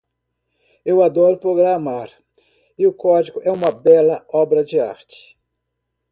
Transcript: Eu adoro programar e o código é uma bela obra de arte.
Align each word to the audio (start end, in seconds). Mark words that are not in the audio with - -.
Eu 0.83 1.03
adoro 1.03 1.37
programar 1.37 2.09
e 2.75 2.87
o 2.87 2.91
código 2.91 3.39
é 3.43 3.51
uma 3.51 3.69
bela 3.69 4.25
obra 4.31 4.63
de 4.63 4.79
arte. 4.79 5.37